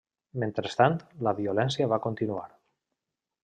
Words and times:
Mentrestant, 0.43 0.95
la 1.27 1.35
violència 1.41 1.91
va 1.95 2.03
continuar. 2.09 2.49